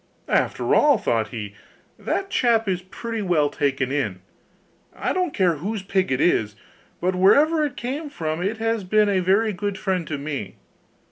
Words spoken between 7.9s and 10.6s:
from it has been a very good friend to me.